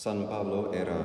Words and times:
San 0.00 0.28
Pablo 0.28 0.72
era, 0.72 0.96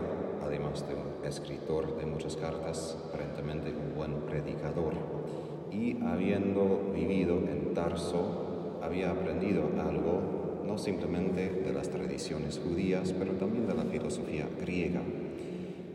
además 0.42 0.88
de 0.88 0.96
un 0.96 1.28
escritor 1.28 1.98
de 1.98 2.06
muchas 2.06 2.38
cartas, 2.38 2.98
aparentemente 3.10 3.74
un 3.74 3.94
buen 3.94 4.22
predicador, 4.22 4.94
y 5.70 6.02
habiendo 6.02 6.94
vivido 6.94 7.40
en 7.40 7.74
Tarso, 7.74 8.78
había 8.82 9.12
aprendido 9.12 9.64
algo, 9.86 10.62
no 10.66 10.78
simplemente 10.78 11.50
de 11.50 11.74
las 11.74 11.90
tradiciones 11.90 12.58
judías, 12.58 13.14
pero 13.20 13.34
también 13.34 13.68
de 13.68 13.74
la 13.74 13.84
filosofía 13.84 14.48
griega. 14.62 15.02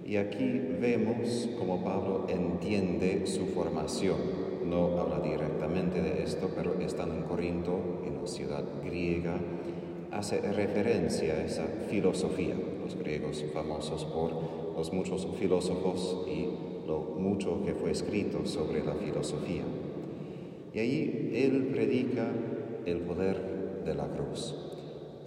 Y 0.04 0.16
aquí 0.18 0.60
vemos 0.78 1.48
cómo 1.58 1.82
Pablo 1.82 2.26
entiende 2.28 3.26
su 3.26 3.46
formación. 3.46 4.18
No 4.66 5.00
habla 5.00 5.20
directamente 5.20 6.02
de 6.02 6.22
esto, 6.22 6.50
pero 6.54 6.78
estando 6.78 7.14
en 7.14 7.22
Corinto, 7.22 8.02
en 8.06 8.20
la 8.20 8.26
ciudad 8.26 8.64
griega, 8.84 9.38
hace 10.12 10.42
referencia 10.52 11.32
a 11.32 11.44
esa 11.44 11.64
filosofía, 11.88 12.56
griegos 12.96 13.44
famosos 13.52 14.04
por 14.04 14.32
los 14.76 14.92
muchos 14.92 15.26
filósofos 15.38 16.26
y 16.28 16.48
lo 16.86 17.00
mucho 17.18 17.62
que 17.64 17.74
fue 17.74 17.90
escrito 17.90 18.46
sobre 18.46 18.84
la 18.84 18.94
filosofía. 18.94 19.62
Y 20.72 20.78
ahí 20.78 21.30
él 21.34 21.68
predica 21.72 22.28
el 22.86 22.98
poder 23.00 23.82
de 23.84 23.94
la 23.94 24.08
cruz. 24.08 24.54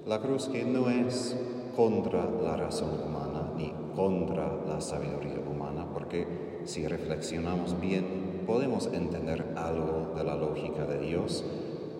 La 0.05 0.21
cruz 0.21 0.47
que 0.47 0.65
no 0.65 0.89
es 0.89 1.37
contra 1.75 2.29
la 2.29 2.57
razón 2.57 2.91
humana 3.01 3.51
ni 3.57 3.71
contra 3.95 4.51
la 4.67 4.81
sabiduría 4.81 5.39
humana, 5.49 5.87
porque 5.93 6.27
si 6.65 6.87
reflexionamos 6.87 7.79
bien 7.79 8.43
podemos 8.45 8.87
entender 8.87 9.45
algo 9.55 10.13
de 10.15 10.23
la 10.23 10.35
lógica 10.35 10.85
de 10.85 10.99
Dios 10.99 11.43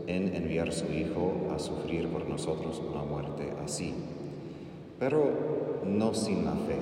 en 0.08 0.36
enviar 0.36 0.73
su 0.73 0.91
Hijo 0.91 1.34
a 1.53 1.59
sufrir 1.59 2.09
por 2.09 2.27
nosotros 2.27 2.81
una 2.91 3.03
muerte 3.03 3.53
así. 3.64 3.94
Pero 5.03 5.31
no 5.85 6.13
sin 6.13 6.45
la 6.45 6.53
fe, 6.53 6.77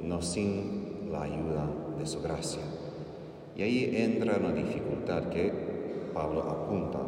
no 0.00 0.22
sin 0.22 1.10
la 1.10 1.22
ayuda 1.22 1.68
de 1.98 2.06
su 2.06 2.22
gracia. 2.22 2.62
Y 3.56 3.62
ahí 3.62 3.96
entra 3.96 4.36
una 4.36 4.52
dificultad 4.52 5.24
que 5.30 5.52
Pablo 6.14 6.42
apunta. 6.42 7.00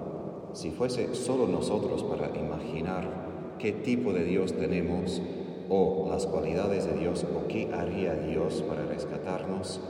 Si 0.55 0.73
fuese 0.73 1.15
solo 1.15 1.47
nosotros 1.47 2.03
para 2.03 2.37
imaginar 2.37 3.05
qué 3.61 3.71
tipo 3.71 4.13
de 4.13 4.25
Dios 4.25 4.55
tenemos 4.55 5.23
o 5.69 6.09
las 6.11 6.27
cualidades 6.27 6.87
de 6.87 6.99
Dios 6.99 7.25
o 7.25 7.47
qué 7.47 7.73
haría 7.73 8.15
Dios 8.15 8.65
para 8.69 8.87
rescatarnos, 8.87 9.81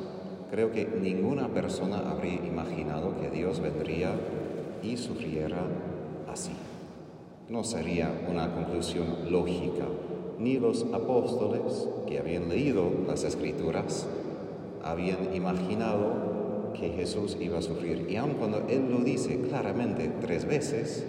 creo 0.51 0.73
que 0.73 0.85
ninguna 1.01 1.49
persona 1.49 2.01
habría 2.11 2.45
imaginado 2.45 3.19
que 3.19 3.31
Dios 3.31 3.61
vendría 3.61 4.11
y 4.83 4.99
sufriera 4.99 5.63
así. 6.31 6.53
No 7.49 7.65
sería 7.65 8.13
una 8.31 8.53
conclusión 8.53 9.33
lógica. 9.33 9.87
Ni 10.39 10.59
los 10.59 10.87
apóstoles 10.93 11.89
que 12.07 12.19
habían 12.19 12.49
leído 12.49 12.91
las 13.07 13.25
escrituras 13.25 14.07
habían 14.85 15.35
imaginado 15.35 16.73
que 16.79 16.91
Jesús 16.91 17.37
iba 17.41 17.59
a 17.59 17.63
sufrir. 17.63 18.07
Y 18.09 18.17
aun 18.17 18.35
cuando 18.35 18.65
Él 18.69 18.91
lo 18.91 19.01
dice 19.01 19.41
claramente 19.41 20.11
tres 20.21 20.47
veces, 20.47 21.05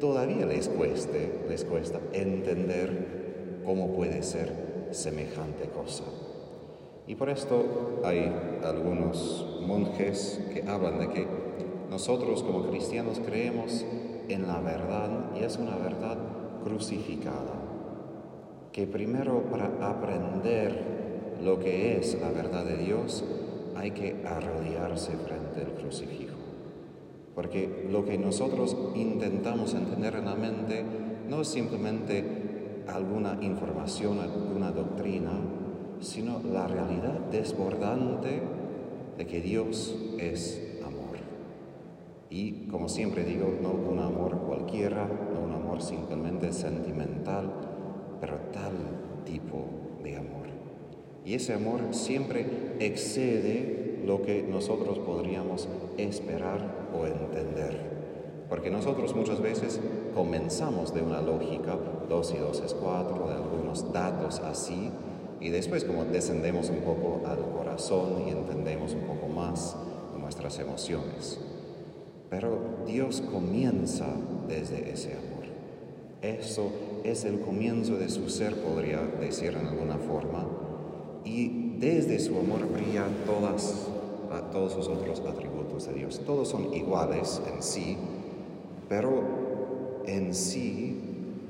todavía 0.00 0.46
les, 0.46 0.68
cuesta 0.68 2.00
entender 2.12 3.62
cómo 3.64 3.92
puede 3.94 4.22
ser 4.22 4.88
semejante 4.90 5.68
cosa. 5.68 6.04
Y 7.06 7.16
por 7.16 7.28
esto 7.28 8.00
hay 8.04 8.32
algunos 8.64 9.60
monjes 9.66 10.40
que 10.52 10.62
hablan 10.62 10.98
de 11.00 11.08
que 11.10 11.26
nosotros 11.90 12.42
como 12.42 12.66
cristianos 12.68 13.20
creemos 13.24 13.84
en 14.28 14.46
la 14.46 14.60
verdad 14.60 15.30
y 15.38 15.44
es 15.44 15.58
una 15.58 15.76
verdad 15.76 16.16
crucificada. 16.64 17.63
Que 18.74 18.88
primero 18.88 19.42
para 19.44 19.66
aprender 19.88 21.38
lo 21.44 21.60
que 21.60 21.96
es 21.96 22.20
la 22.20 22.30
verdad 22.30 22.64
de 22.64 22.76
Dios 22.76 23.22
hay 23.76 23.92
que 23.92 24.16
arrodillarse 24.26 25.12
frente 25.12 25.60
al 25.60 25.74
crucifijo. 25.80 26.34
Porque 27.36 27.86
lo 27.90 28.04
que 28.04 28.18
nosotros 28.18 28.76
intentamos 28.96 29.74
entender 29.74 30.16
en 30.16 30.24
la 30.24 30.34
mente 30.34 30.84
no 31.30 31.42
es 31.42 31.48
simplemente 31.48 32.82
alguna 32.88 33.38
información, 33.42 34.18
alguna 34.18 34.72
doctrina, 34.72 35.32
sino 36.00 36.40
la 36.42 36.66
realidad 36.66 37.20
desbordante 37.30 38.42
de 39.16 39.26
que 39.26 39.40
Dios 39.40 39.96
es 40.18 40.64
y 42.34 42.66
como 42.66 42.88
siempre 42.88 43.22
digo, 43.22 43.54
no 43.62 43.70
un 43.70 44.00
amor 44.00 44.38
cualquiera, 44.38 45.06
no 45.06 45.44
un 45.44 45.52
amor 45.52 45.80
simplemente 45.80 46.52
sentimental, 46.52 47.48
pero 48.24 48.38
tal 48.54 48.72
tipo 49.26 49.66
de 50.02 50.16
amor. 50.16 50.46
Y 51.26 51.34
ese 51.34 51.52
amor 51.52 51.80
siempre 51.90 52.46
excede 52.80 54.00
lo 54.06 54.22
que 54.22 54.42
nosotros 54.42 54.98
podríamos 54.98 55.68
esperar 55.98 56.88
o 56.98 57.06
entender. 57.06 58.46
Porque 58.48 58.70
nosotros 58.70 59.14
muchas 59.14 59.42
veces 59.42 59.78
comenzamos 60.14 60.94
de 60.94 61.02
una 61.02 61.20
lógica, 61.20 61.76
dos 62.08 62.32
y 62.34 62.38
dos 62.38 62.62
es 62.64 62.72
cuatro, 62.72 63.28
de 63.28 63.34
algunos 63.34 63.92
datos 63.92 64.40
así, 64.40 64.90
y 65.40 65.50
después 65.50 65.84
como 65.84 66.06
descendemos 66.06 66.70
un 66.70 66.78
poco 66.78 67.20
al 67.26 67.38
corazón 67.54 68.24
y 68.26 68.30
entendemos 68.30 68.94
un 68.94 69.02
poco 69.02 69.28
más 69.28 69.76
nuestras 70.18 70.58
emociones. 70.60 71.38
Pero 72.30 72.58
Dios 72.86 73.20
comienza 73.20 74.06
desde 74.48 74.90
ese 74.90 75.12
amor. 75.12 75.33
Eso 76.24 76.72
es 77.04 77.26
el 77.26 77.40
comienzo 77.40 77.96
de 77.96 78.08
su 78.08 78.30
ser, 78.30 78.54
podría 78.54 79.02
decir 79.20 79.54
en 79.60 79.66
alguna 79.66 79.98
forma. 79.98 80.46
Y 81.22 81.76
desde 81.78 82.18
su 82.18 82.38
amor 82.38 82.66
brillan 82.66 83.10
todas, 83.26 83.88
todos 84.50 84.72
sus 84.72 84.88
otros 84.88 85.20
atributos 85.20 85.86
de 85.86 85.92
Dios. 85.92 86.22
Todos 86.24 86.48
son 86.48 86.72
iguales 86.72 87.42
en 87.52 87.62
sí, 87.62 87.98
pero 88.88 89.22
en 90.06 90.32
sí, 90.32 90.98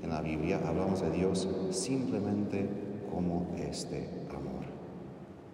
en 0.02 0.10
la 0.10 0.20
Biblia, 0.20 0.60
hablamos 0.66 1.02
de 1.02 1.10
Dios 1.12 1.48
simplemente 1.70 2.66
como 3.12 3.54
este 3.70 4.08
amor. 4.30 4.64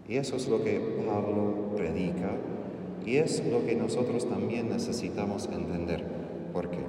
Y 0.08 0.16
eso 0.16 0.36
es 0.36 0.48
lo 0.48 0.64
que 0.64 0.80
Pablo 1.06 1.76
predica 1.76 2.30
y 3.04 3.16
es 3.16 3.44
lo 3.44 3.66
que 3.66 3.76
nosotros 3.76 4.26
también 4.30 4.70
necesitamos 4.70 5.46
entender. 5.52 6.06
¿Por 6.54 6.70
qué? 6.70 6.80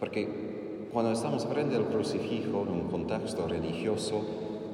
Porque 0.00 0.45
cuando 0.96 1.12
estamos 1.12 1.44
frente 1.44 1.76
al 1.76 1.88
crucifijo 1.88 2.62
en 2.62 2.70
un 2.70 2.88
contexto 2.90 3.46
religioso, 3.46 4.22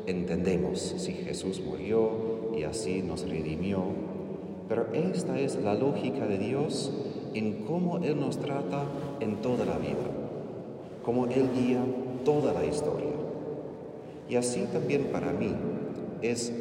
entendemos 0.07 0.79
si 0.79 1.15
Jesús 1.15 1.61
murió 1.67 2.53
y 2.57 2.63
así 2.63 3.03
nos 3.03 3.29
redimió. 3.29 3.83
Pero 4.69 4.87
esta 4.93 5.41
es 5.41 5.57
la 5.57 5.75
lógica 5.75 6.25
de 6.29 6.39
Dios 6.39 6.93
en 7.35 7.65
cómo 7.65 7.99
Él 7.99 8.21
nos 8.21 8.39
trata 8.39 8.85
en 9.19 9.43
toda 9.43 9.65
la 9.65 9.79
vida, 9.79 9.99
cómo 11.05 11.27
Él 11.27 11.51
guía 11.57 11.85
toda 12.25 12.53
la 12.53 12.67
historia. 12.67 13.11
Y 14.29 14.37
así 14.37 14.65
también 14.73 15.09
para 15.11 15.33
mí 15.33 15.53
es 16.23 16.53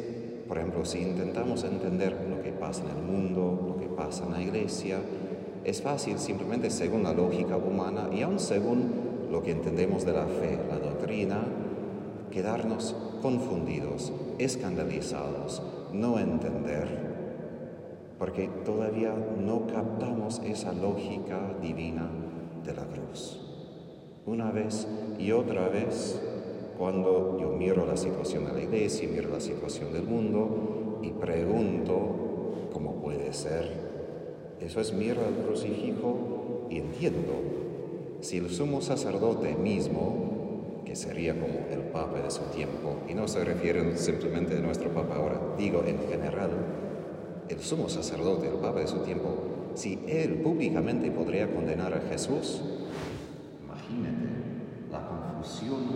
por 0.48 0.58
ejemplo, 0.58 0.84
si 0.84 1.02
intentamos 1.02 1.62
entender 1.62 2.16
lo 2.28 2.42
que 2.42 2.50
pasa 2.50 2.82
en 2.82 2.98
el 2.98 3.04
mundo, 3.04 3.64
lo 3.64 3.76
que 3.76 3.86
pasa 3.86 4.24
en 4.26 4.32
la 4.32 4.42
iglesia, 4.42 4.98
es 5.64 5.80
fácil 5.80 6.18
simplemente 6.18 6.68
según 6.68 7.04
la 7.04 7.12
lógica 7.12 7.56
humana 7.56 8.10
y 8.12 8.22
aún 8.22 8.40
según 8.40 9.11
lo 9.32 9.42
que 9.42 9.50
entendemos 9.50 10.04
de 10.04 10.12
la 10.12 10.26
fe, 10.26 10.58
la 10.68 10.78
doctrina, 10.78 11.42
quedarnos 12.30 12.94
confundidos, 13.22 14.12
escandalizados, 14.38 15.62
no 15.94 16.18
entender, 16.18 16.86
porque 18.18 18.48
todavía 18.62 19.14
no 19.14 19.66
captamos 19.66 20.42
esa 20.44 20.74
lógica 20.74 21.56
divina 21.62 22.10
de 22.62 22.74
la 22.74 22.84
cruz. 22.84 23.40
Una 24.26 24.50
vez 24.50 24.86
y 25.18 25.32
otra 25.32 25.66
vez 25.68 26.20
cuando 26.76 27.38
yo 27.40 27.48
miro 27.48 27.86
la 27.86 27.96
situación 27.96 28.44
de 28.44 28.52
la 28.52 28.60
iglesia, 28.60 29.08
miro 29.08 29.30
la 29.30 29.40
situación 29.40 29.94
del 29.94 30.04
mundo 30.04 30.98
y 31.02 31.08
pregunto 31.08 32.68
cómo 32.70 32.96
puede 32.96 33.32
ser. 33.32 33.70
Eso 34.60 34.78
es 34.78 34.92
miro 34.92 35.22
al 35.26 35.42
crucifijo 35.46 36.66
y 36.68 36.76
entiendo. 36.76 37.71
Si 38.22 38.38
el 38.38 38.48
sumo 38.48 38.80
sacerdote 38.80 39.54
mismo, 39.54 40.80
que 40.86 40.96
sería 40.96 41.34
como 41.34 41.66
el 41.70 41.80
papa 41.92 42.20
de 42.20 42.30
su 42.30 42.42
tiempo, 42.44 43.02
y 43.08 43.14
no 43.14 43.28
se 43.28 43.44
refiere 43.44 43.96
simplemente 43.98 44.56
a 44.56 44.60
nuestro 44.60 44.88
papa 44.90 45.16
ahora, 45.16 45.40
digo 45.58 45.84
en 45.86 45.98
general, 46.08 46.50
el 47.48 47.60
sumo 47.60 47.90
sacerdote, 47.90 48.48
el 48.48 48.54
papa 48.54 48.80
de 48.80 48.86
su 48.86 49.00
tiempo, 49.00 49.28
si 49.74 49.98
él 50.08 50.36
públicamente 50.36 51.10
podría 51.10 51.52
condenar 51.52 51.92
a 51.92 52.00
Jesús, 52.08 52.62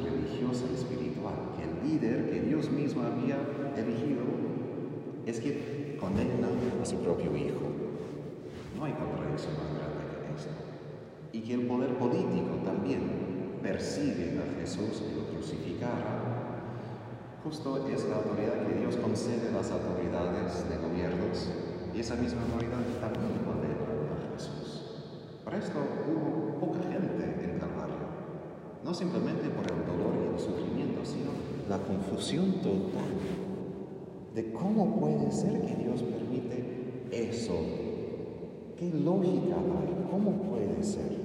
religiosa 0.03 0.65
y 0.71 0.75
espiritual, 0.75 1.35
que 1.57 1.65
el 1.65 1.91
líder 1.91 2.31
que 2.31 2.41
Dios 2.41 2.71
mismo 2.71 3.03
había 3.03 3.37
elegido 3.77 4.23
es 5.27 5.41
que 5.41 5.97
condena 6.01 6.49
a 6.83 6.85
su 6.85 6.97
propio 6.97 7.37
hijo. 7.37 7.63
No 8.77 8.85
hay 8.85 8.93
contradicción 8.93 9.55
más 9.55 9.79
grande. 9.79 9.96
Y 11.37 11.41
que 11.41 11.53
el 11.53 11.67
poder 11.67 11.91
político 11.99 12.57
también 12.65 13.61
persigue 13.63 14.41
a 14.41 14.59
Jesús 14.59 15.03
y 15.05 15.19
lo 15.21 15.27
crucificara, 15.27 16.17
Justo 17.45 17.87
es 17.87 18.05
la 18.09 18.17
autoridad 18.17 18.67
que 18.67 18.81
Dios 18.81 18.97
concede 18.97 19.51
a 19.51 19.53
las 19.53 19.71
autoridades 19.71 20.69
de 20.69 20.79
gobiernos 20.79 21.49
y 21.95 22.01
esa 22.01 22.17
misma 22.17 22.43
autoridad 22.43 22.83
también 23.01 23.39
condena 23.47 23.87
a 23.87 24.35
Jesús. 24.35 24.83
Para 25.45 25.59
esto 25.59 25.79
hubo 26.11 26.59
poca 26.59 26.81
gente 26.91 27.23
en 27.23 27.61
Calvario, 27.61 28.03
no 28.83 28.93
simplemente 28.93 29.49
por 29.51 29.63
el 29.63 29.87
dolor 29.87 30.17
y 30.25 30.35
el 30.35 30.41
sufrimiento, 30.41 31.05
sino 31.05 31.31
la 31.69 31.79
confusión 31.79 32.55
total 32.63 33.15
de 34.35 34.53
cómo 34.53 34.99
puede 34.99 35.31
ser 35.31 35.61
que 35.61 35.77
Dios 35.77 36.03
permite 36.03 37.07
eso. 37.13 37.55
¿Qué 38.79 38.91
lógica 38.91 39.57
hay? 39.57 40.11
¿Cómo 40.11 40.33
puede 40.33 40.83
ser? 40.83 41.17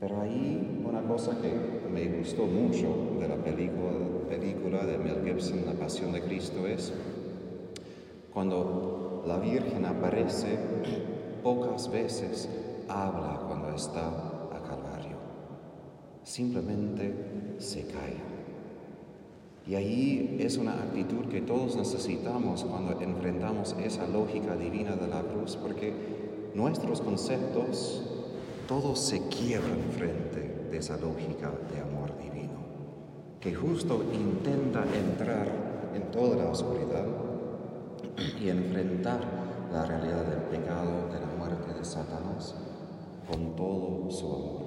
Pero 0.00 0.20
ahí 0.20 0.82
una 0.84 1.02
cosa 1.02 1.40
que 1.40 1.52
me 1.88 2.18
gustó 2.18 2.46
mucho 2.46 2.88
de 3.20 3.28
la 3.28 3.36
película, 3.36 3.92
película 4.28 4.84
de 4.84 4.98
Mel 4.98 5.24
Gibson, 5.24 5.64
La 5.64 5.74
Pasión 5.74 6.12
de 6.12 6.22
Cristo, 6.22 6.66
es 6.66 6.92
cuando 8.32 9.22
la 9.28 9.38
Virgen 9.38 9.84
aparece, 9.84 10.58
pocas 11.44 11.88
veces 11.88 12.48
habla 12.88 13.40
cuando 13.46 13.68
está 13.68 14.08
a 14.08 14.60
Calvario. 14.68 15.16
Simplemente 16.24 17.14
se 17.58 17.86
cae. 17.86 18.34
Y 19.66 19.76
ahí 19.76 20.36
es 20.40 20.58
una 20.58 20.74
actitud 20.74 21.26
que 21.30 21.40
todos 21.40 21.76
necesitamos 21.76 22.64
cuando 22.64 23.00
enfrentamos 23.00 23.74
esa 23.82 24.06
lógica 24.06 24.56
divina 24.56 24.96
de 24.96 25.06
la 25.06 25.22
cruz, 25.22 25.56
porque 25.56 26.23
nuestros 26.54 27.00
conceptos 27.00 28.02
todo 28.68 28.96
se 28.96 29.20
quiebra 29.28 29.76
frente 29.96 30.68
de 30.70 30.78
esa 30.78 30.96
lógica 30.96 31.52
de 31.72 31.80
amor 31.80 32.16
divino, 32.18 32.58
que 33.40 33.54
justo 33.54 34.02
intenta 34.12 34.84
entrar 34.84 35.92
en 35.94 36.10
toda 36.10 36.36
la 36.36 36.50
oscuridad 36.50 37.06
y 38.40 38.48
enfrentar 38.48 39.20
la 39.72 39.84
realidad 39.84 40.24
del 40.24 40.42
pecado, 40.44 41.08
de 41.12 41.20
la 41.20 41.26
muerte 41.36 41.74
de 41.76 41.84
Satanás, 41.84 42.54
con 43.28 43.56
todo 43.56 44.10
su 44.10 44.26
amor. 44.26 44.64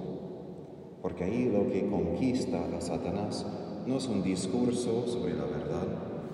Porque 1.02 1.24
ahí 1.24 1.50
lo 1.50 1.72
que 1.72 1.90
conquista 1.90 2.60
a 2.78 2.82
Satanás 2.82 3.46
no 3.86 3.98
es 3.98 4.08
un 4.08 4.22
discurso 4.22 5.08
sobre 5.08 5.34
la 5.34 5.46
verdad. 5.46 5.88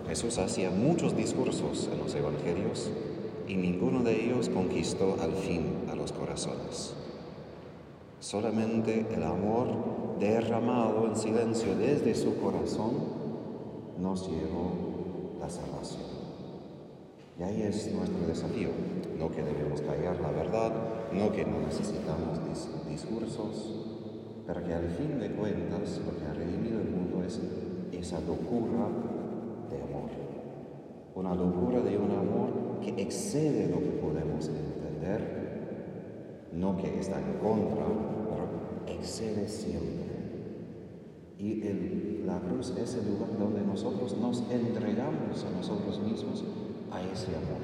Jesús 0.07 0.37
hacía 0.39 0.69
muchos 0.71 1.15
discursos 1.15 1.89
en 1.93 1.99
los 1.99 2.13
evangelios 2.15 2.89
y 3.47 3.55
ninguno 3.55 4.03
de 4.03 4.25
ellos 4.25 4.49
conquistó 4.49 5.17
al 5.21 5.33
fin 5.33 5.85
a 5.91 5.95
los 5.95 6.11
corazones. 6.11 6.93
Solamente 8.19 9.05
el 9.13 9.23
amor 9.23 9.67
derramado 10.19 11.07
en 11.07 11.15
silencio 11.15 11.75
desde 11.75 12.15
su 12.15 12.37
corazón 12.37 12.91
nos 13.99 14.29
llevó 14.29 14.71
la 15.39 15.49
salvación. 15.49 16.13
Y 17.37 17.43
ahí 17.43 17.61
es 17.63 17.91
nuestro 17.93 18.25
desafío. 18.27 18.69
No 19.19 19.29
que 19.29 19.43
debemos 19.43 19.81
callar 19.81 20.19
la 20.21 20.31
verdad, 20.31 20.71
no 21.11 21.31
que 21.31 21.45
no 21.45 21.59
necesitamos 21.59 22.39
discursos, 22.89 23.85
pero 24.47 24.63
que 24.63 24.73
al 24.73 24.89
fin 24.89 25.19
de 25.19 25.31
cuentas 25.31 25.99
lo 26.05 26.17
que 26.17 26.25
ha 26.25 26.33
redimido 26.33 26.79
el 26.79 26.89
mundo 26.89 27.23
es 27.25 27.39
esa 27.91 28.19
locura 28.21 28.87
de 29.69 29.81
amor. 29.81 30.09
Una 31.15 31.35
locura 31.35 31.79
de 31.81 31.97
un 31.97 32.11
amor 32.11 32.62
excede 32.97 33.69
lo 33.69 33.79
que 33.79 33.97
podemos 34.01 34.47
entender 34.47 35.43
no 36.53 36.77
que 36.77 36.99
está 36.99 37.17
en 37.19 37.33
contra, 37.39 37.85
pero 38.29 38.95
excede 38.97 39.47
siempre. 39.47 40.13
Y 41.39 42.23
la 42.25 42.39
cruz 42.39 42.73
es 42.77 42.95
el 42.95 43.11
lugar 43.11 43.37
donde 43.37 43.61
nosotros 43.61 44.15
nos 44.17 44.43
entregamos 44.49 45.43
a 45.43 45.57
nosotros 45.57 45.99
mismos 45.99 46.43
a 46.91 47.01
ese 47.01 47.27
amor. 47.35 47.63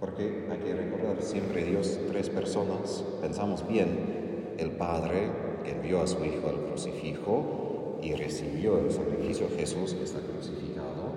Porque 0.00 0.46
hay 0.50 0.58
que 0.58 0.74
recordar 0.74 1.22
siempre 1.22 1.64
Dios, 1.64 1.98
tres 2.08 2.30
personas, 2.30 3.04
pensamos 3.20 3.66
bien, 3.68 4.54
el 4.58 4.72
Padre 4.72 5.30
que 5.62 5.72
envió 5.72 6.00
a 6.00 6.06
su 6.06 6.24
Hijo 6.24 6.48
al 6.48 6.56
crucifijo 6.66 7.98
y 8.02 8.14
recibió 8.14 8.78
el 8.78 8.90
sacrificio 8.90 9.46
Jesús 9.56 9.94
que 9.94 10.04
está 10.04 10.20
crucificado. 10.20 11.10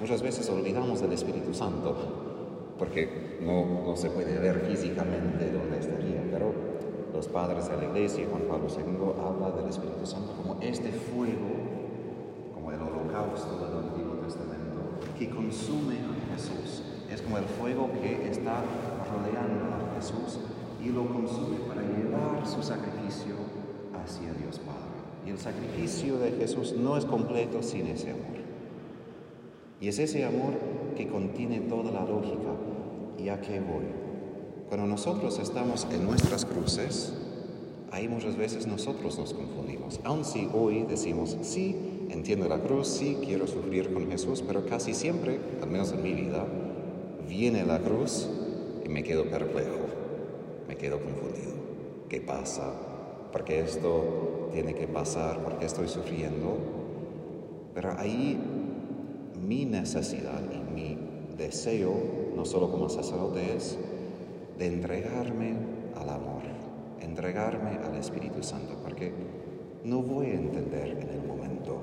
Muchas 0.00 0.22
veces 0.22 0.48
olvidamos 0.48 1.00
del 1.00 1.12
Espíritu 1.12 1.52
Santo 1.52 2.31
porque 2.82 3.38
no, 3.40 3.84
no 3.86 3.96
se 3.96 4.10
puede 4.10 4.36
ver 4.40 4.66
físicamente 4.68 5.52
dónde 5.52 5.78
estaría, 5.78 6.20
pero 6.32 6.52
los 7.14 7.28
padres 7.28 7.68
de 7.68 7.76
la 7.76 7.84
iglesia, 7.84 8.26
Juan 8.28 8.42
Pablo 8.42 8.66
II, 8.68 9.22
habla 9.24 9.56
del 9.56 9.70
Espíritu 9.70 10.04
Santo 10.04 10.32
como 10.32 10.60
este 10.60 10.90
fuego, 10.90 11.46
como 12.52 12.72
el 12.72 12.80
holocausto 12.82 13.54
del 13.64 13.86
Antiguo 13.86 14.16
Testamento, 14.16 14.98
que 15.16 15.30
consume 15.30 15.94
a 15.94 16.34
Jesús. 16.34 16.82
Es 17.08 17.22
como 17.22 17.38
el 17.38 17.44
fuego 17.44 17.88
que 18.02 18.28
está 18.28 18.64
rodeando 19.14 19.64
a 19.76 19.94
Jesús 19.94 20.40
y 20.84 20.88
lo 20.88 21.06
consume 21.06 21.58
para 21.68 21.82
llevar 21.82 22.44
su 22.44 22.64
sacrificio 22.64 23.36
hacia 23.94 24.34
Dios 24.34 24.58
Padre. 24.58 24.90
Y 25.24 25.30
el 25.30 25.38
sacrificio 25.38 26.18
de 26.18 26.32
Jesús 26.32 26.74
no 26.76 26.96
es 26.96 27.04
completo 27.04 27.62
sin 27.62 27.86
ese 27.86 28.10
amor. 28.10 28.42
Y 29.80 29.86
es 29.86 30.00
ese 30.00 30.24
amor 30.24 30.54
que 30.96 31.08
contiene 31.08 31.60
toda 31.60 31.90
la 31.90 32.04
lógica. 32.04 32.50
¿Y 33.22 33.28
a 33.28 33.40
qué 33.40 33.60
voy? 33.60 33.84
Cuando 34.68 34.86
nosotros 34.86 35.38
estamos 35.38 35.86
en 35.92 36.04
nuestras 36.04 36.44
cruces, 36.44 37.12
ahí 37.92 38.08
muchas 38.08 38.36
veces 38.36 38.66
nosotros 38.66 39.16
nos 39.16 39.32
confundimos. 39.32 40.00
Aun 40.02 40.24
si 40.24 40.48
hoy 40.52 40.82
decimos, 40.88 41.36
sí, 41.42 42.06
entiendo 42.10 42.48
la 42.48 42.58
cruz, 42.58 42.88
sí, 42.88 43.18
quiero 43.24 43.46
sufrir 43.46 43.92
con 43.92 44.10
Jesús, 44.10 44.42
pero 44.44 44.66
casi 44.66 44.92
siempre, 44.92 45.38
al 45.62 45.70
menos 45.70 45.92
en 45.92 46.02
mi 46.02 46.12
vida, 46.14 46.44
viene 47.28 47.64
la 47.64 47.78
cruz 47.78 48.28
y 48.84 48.88
me 48.88 49.04
quedo 49.04 49.24
perplejo, 49.30 49.86
me 50.66 50.76
quedo 50.76 51.00
confundido. 51.00 51.52
¿Qué 52.08 52.20
pasa? 52.20 52.72
¿Por 53.30 53.44
qué 53.44 53.60
esto 53.60 54.48
tiene 54.52 54.74
que 54.74 54.88
pasar? 54.88 55.44
¿Por 55.44 55.58
qué 55.58 55.66
estoy 55.66 55.86
sufriendo? 55.86 56.56
Pero 57.72 57.92
ahí 57.98 58.36
mi 59.46 59.64
necesidad 59.64 60.42
y 60.52 60.61
deseo, 61.36 61.94
no 62.36 62.44
solo 62.44 62.70
como 62.70 62.88
sacerdote, 62.88 63.56
es 63.56 63.78
de 64.58 64.66
entregarme 64.66 65.54
al 65.96 66.08
amor, 66.08 66.42
entregarme 67.00 67.78
al 67.84 67.96
Espíritu 67.96 68.42
Santo, 68.42 68.76
porque 68.82 69.12
no 69.84 70.02
voy 70.02 70.26
a 70.26 70.34
entender 70.34 70.98
en 71.00 71.08
el 71.08 71.26
momento, 71.26 71.80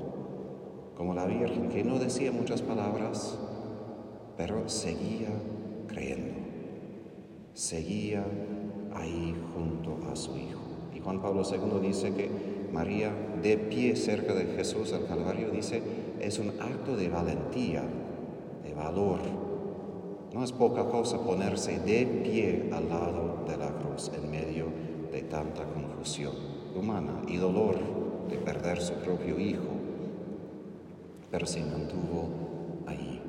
como 0.95 1.13
la 1.13 1.25
Virgen 1.25 1.69
que 1.69 1.83
no 1.83 1.99
decía 1.99 2.31
muchas 2.31 2.61
palabras, 2.61 3.37
pero 4.37 4.69
seguía 4.69 5.29
creyendo, 5.87 6.35
seguía 7.53 8.25
ahí 8.93 9.35
junto 9.53 9.97
a 10.09 10.15
su 10.15 10.37
Hijo. 10.37 10.59
Y 10.95 10.99
Juan 10.99 11.21
Pablo 11.21 11.43
II 11.43 11.85
dice 11.85 12.13
que 12.13 12.29
María, 12.71 13.11
de 13.41 13.57
pie 13.57 13.95
cerca 13.95 14.33
de 14.33 14.45
Jesús 14.45 14.93
al 14.93 15.07
Calvario, 15.07 15.49
dice, 15.49 15.81
es 16.19 16.39
un 16.39 16.49
acto 16.59 16.95
de 16.95 17.09
valentía, 17.09 17.83
de 18.63 18.73
valor. 18.73 19.19
No 20.33 20.43
es 20.43 20.51
poca 20.51 20.87
cosa 20.89 21.17
ponerse 21.23 21.79
de 21.79 22.05
pie 22.05 22.69
al 22.71 22.87
lado 22.87 23.45
de 23.47 23.57
la 23.57 23.71
cruz 23.71 24.11
en 24.15 24.29
medio 24.29 24.65
de 25.11 25.23
tanta 25.23 25.63
confusión 25.63 26.33
humana 26.75 27.23
y 27.27 27.37
dolor 27.37 27.75
de 28.29 28.37
perder 28.37 28.79
su 28.79 28.93
propio 28.93 29.39
hijo, 29.39 29.71
pero 31.31 31.47
se 31.47 31.61
mantuvo 31.61 32.29
ahí. 32.85 33.19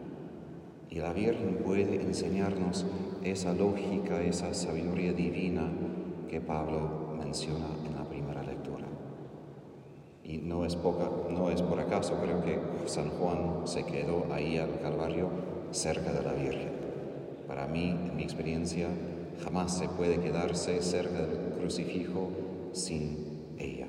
Y 0.91 0.97
la 0.97 1.15
Virgen 1.15 1.63
puede 1.65 2.03
enseñarnos 2.03 2.85
esa 3.25 3.55
lógica, 3.55 4.21
esa 4.21 4.53
sabiduría 4.53 5.15
divina 5.15 5.71
que 6.29 6.43
Pablo 6.43 7.15
menciona 7.19 7.69
en 7.87 7.95
la 7.95 8.05
primera 8.05 8.43
lectura. 8.43 8.87
Y 10.23 10.37
no 10.37 10.67
es, 10.67 10.77
poca, 10.77 11.11
no 11.31 11.49
es 11.49 11.63
por 11.63 11.81
acaso, 11.81 12.19
creo 12.23 12.43
que 12.43 12.59
San 12.87 13.09
Juan 13.09 13.67
se 13.67 13.87
quedó 13.87 14.27
ahí 14.31 14.59
al 14.59 14.81
Calvario 14.81 15.29
cerca 15.71 16.13
de 16.13 16.23
la 16.23 16.33
Virgen. 16.35 16.80
Para 17.51 17.67
mí, 17.67 17.91
en 17.91 18.15
mi 18.15 18.23
experiencia, 18.23 18.87
jamás 19.43 19.77
se 19.77 19.89
puede 19.89 20.21
quedarse 20.21 20.81
cerca 20.83 21.27
del 21.27 21.59
crucifijo 21.59 22.31
sin 22.71 23.57
ella. 23.59 23.89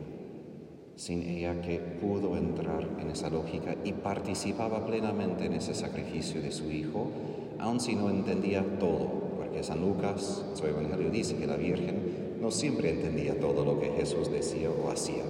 Sin 0.96 1.22
ella 1.22 1.62
que 1.62 1.77
pudo 1.77 2.36
entrar 2.36 2.89
en 3.00 3.12
esa 3.12 3.30
lógica 3.30 3.75
y 3.84 3.94
participaba 3.94 4.84
plenamente 4.88 5.46
en 5.46 5.53
ese 5.53 5.75
sacrificio 5.75 6.41
de 6.41 6.51
su 6.51 6.72
Hijo, 6.72 7.12
aun 7.60 7.80
si 7.80 7.94
no 7.94 8.10
entendía 8.10 8.65
todo, 8.80 9.36
porque 9.38 9.63
San 9.63 9.82
Lucas, 9.82 10.44
su 10.56 10.65
Evangelio, 10.65 11.12
dice 11.12 11.36
que 11.36 11.46
la 11.46 11.58
Virgen 11.58 12.39
no 12.41 12.50
siempre 12.50 12.89
entendía 12.89 13.39
todo 13.39 13.63
lo 13.63 13.80
que 13.80 13.91
Jesús 13.91 14.32
decía 14.32 14.72
o 14.72 14.89
hacía 14.89 15.24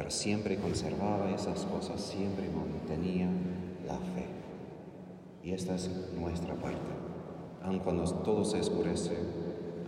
pero 0.00 0.10
siempre 0.10 0.56
conservaba 0.56 1.30
esas 1.30 1.66
cosas, 1.66 2.00
siempre 2.00 2.46
mantenía 2.48 3.28
la 3.86 3.96
fe. 3.98 4.24
Y 5.44 5.52
esta 5.52 5.74
es 5.74 5.90
nuestra 6.18 6.54
parte. 6.54 7.09
Aun 7.62 7.78
cuando 7.80 8.04
todo 8.04 8.44
se 8.44 8.60
oscurece, 8.60 9.16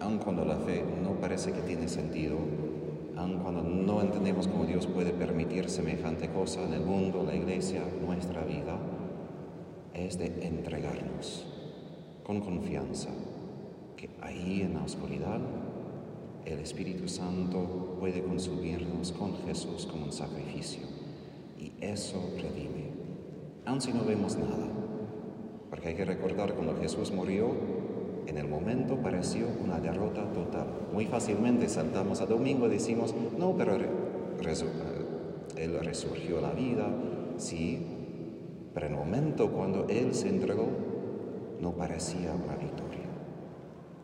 aun 0.00 0.18
cuando 0.18 0.44
la 0.44 0.56
fe 0.56 0.84
no 1.02 1.12
parece 1.20 1.52
que 1.52 1.62
tiene 1.62 1.88
sentido, 1.88 2.36
aun 3.16 3.38
cuando 3.38 3.62
no 3.62 4.00
entendemos 4.00 4.48
cómo 4.48 4.64
Dios 4.64 4.86
puede 4.86 5.12
permitir 5.12 5.68
semejante 5.70 6.28
cosa 6.28 6.62
en 6.62 6.74
el 6.74 6.82
mundo, 6.82 7.24
la 7.24 7.34
iglesia, 7.34 7.82
nuestra 8.04 8.42
vida, 8.42 8.78
es 9.94 10.18
de 10.18 10.46
entregarnos 10.46 11.46
con 12.24 12.40
confianza 12.40 13.10
que 13.96 14.10
ahí 14.20 14.62
en 14.62 14.74
la 14.74 14.82
oscuridad 14.82 15.40
el 16.44 16.58
Espíritu 16.58 17.08
Santo 17.08 17.96
puede 18.00 18.22
consumirnos 18.22 19.12
con 19.12 19.36
Jesús 19.46 19.86
como 19.86 20.06
un 20.06 20.12
sacrificio 20.12 20.82
y 21.58 21.72
eso 21.80 22.18
redime, 22.36 22.90
aun 23.64 23.80
si 23.80 23.92
no 23.92 24.04
vemos 24.04 24.36
nada, 24.36 24.66
porque 25.82 25.88
hay 25.88 25.96
que 25.96 26.04
recordar 26.04 26.54
cuando 26.54 26.76
Jesús 26.80 27.10
murió, 27.10 27.48
en 28.28 28.38
el 28.38 28.46
momento 28.46 28.98
pareció 28.98 29.48
una 29.64 29.80
derrota 29.80 30.32
total. 30.32 30.68
Muy 30.92 31.06
fácilmente 31.06 31.68
saltamos 31.68 32.20
a 32.20 32.26
domingo 32.26 32.68
y 32.68 32.70
decimos, 32.70 33.12
no, 33.36 33.56
pero 33.56 33.74
Él 33.74 33.88
resurgió 35.82 36.40
la 36.40 36.52
vida, 36.52 36.86
sí, 37.36 37.84
pero 38.72 38.86
en 38.86 38.92
el 38.92 38.98
momento 39.00 39.50
cuando 39.50 39.88
Él 39.88 40.14
se 40.14 40.28
entregó, 40.28 40.68
no 41.60 41.72
parecía 41.72 42.32
una 42.32 42.54
victoria. 42.54 43.08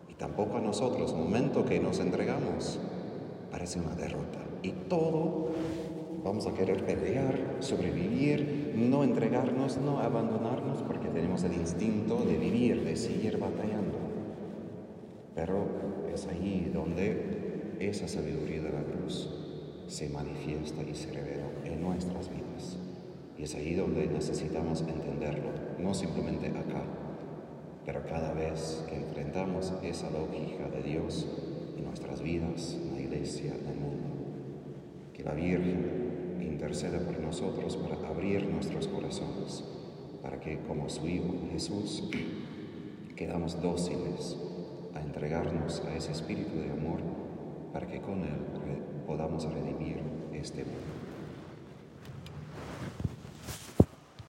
Y 0.09 0.15
tampoco 0.15 0.57
a 0.57 0.61
nosotros, 0.61 1.13
el 1.13 1.19
momento 1.19 1.65
que 1.65 1.79
nos 1.79 2.01
entregamos, 2.01 2.81
parece 3.53 3.79
una 3.79 3.95
derrota. 3.95 4.41
Y 4.65 4.73
todo 4.73 5.51
vamos 6.25 6.47
a 6.47 6.55
querer 6.55 6.85
pelear, 6.85 7.57
sobrevivir, 7.61 8.73
no 8.77 9.05
entregarnos, 9.05 9.77
no 9.79 9.99
abandonarnos, 9.99 10.83
porque 10.83 11.09
tenemos 11.09 11.45
el 11.45 11.55
instinto 11.55 12.25
de 12.25 12.37
vivir, 12.37 12.85
de 12.85 12.97
seguir 12.97 13.39
batallando. 13.39 13.99
Pero 15.35 15.67
es 16.13 16.27
ahí 16.27 16.71
donde 16.73 17.77
esa 17.81 18.09
sabiduría 18.09 18.63
de 18.63 18.71
la 18.71 18.83
cruz 18.83 19.31
se 19.87 20.09
manifiesta 20.09 20.83
y 20.83 20.95
se 20.95 21.13
revela 21.13 21.47
en 21.65 21.81
nuestras 21.81 22.29
vidas. 22.29 22.79
Y 23.39 23.45
es 23.45 23.55
ahí 23.55 23.75
donde 23.75 24.07
necesitamos 24.07 24.81
entenderlo, 24.81 25.51
no 25.79 25.95
simplemente 25.95 26.49
acá, 26.49 26.83
pero 27.87 28.05
cada 28.05 28.33
vez 28.33 28.85
que 28.89 28.97
enfrentamos 28.97 29.73
esa 29.83 30.11
lógica 30.11 30.69
de 30.69 30.83
Dios 30.83 31.27
en 31.77 31.85
nuestras 31.85 32.21
vidas, 32.21 32.77
en 32.83 32.95
la 32.95 33.01
iglesia, 33.01 33.55
en 33.55 33.67
el 33.67 33.79
mundo, 33.79 34.09
que 35.15 35.23
la 35.23 35.33
Virgen 35.33 36.08
interceda 36.69 36.99
por 36.99 37.19
nosotros 37.19 37.79
para 37.79 38.09
abrir 38.09 38.47
nuestros 38.47 38.89
corazones, 38.89 39.65
para 40.23 40.39
que 40.39 40.59
como 40.69 40.87
su 40.91 41.09
Hijo 41.09 41.35
Jesús 41.51 42.05
quedamos 43.17 43.63
dóciles 43.63 44.37
a 44.95 45.01
entregarnos 45.01 45.83
a 45.87 45.97
ese 45.97 46.13
espíritu 46.13 46.57
de 46.57 46.71
amor 46.71 47.01
para 47.73 47.87
que 47.87 48.03
con 48.03 48.21
él 48.23 48.37
podamos 49.07 49.51
redimir 49.51 49.97
este 50.35 50.65
mundo. 50.65 50.98